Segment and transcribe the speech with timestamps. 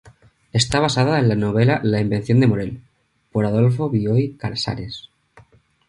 [0.51, 2.81] Está basada en la novela "La Invención de Morel"
[3.31, 5.11] por Adolfo Bioy Casares.